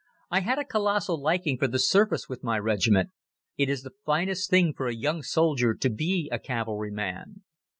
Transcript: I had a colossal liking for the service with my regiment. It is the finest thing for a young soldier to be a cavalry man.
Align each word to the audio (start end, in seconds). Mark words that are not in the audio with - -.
I 0.31 0.39
had 0.39 0.57
a 0.57 0.65
colossal 0.65 1.21
liking 1.21 1.59
for 1.59 1.67
the 1.67 1.77
service 1.77 2.27
with 2.27 2.43
my 2.43 2.57
regiment. 2.57 3.11
It 3.55 3.69
is 3.69 3.83
the 3.83 3.93
finest 4.03 4.49
thing 4.49 4.73
for 4.73 4.87
a 4.87 4.95
young 4.95 5.21
soldier 5.21 5.75
to 5.75 5.89
be 5.91 6.27
a 6.31 6.39
cavalry 6.39 6.89
man. 6.89 7.43